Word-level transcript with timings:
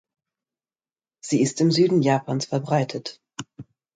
Sie 1.23 1.41
ist 1.41 1.61
im 1.61 1.69
Süden 1.71 2.01
Japans 2.01 2.45
verbreitet. 2.45 3.21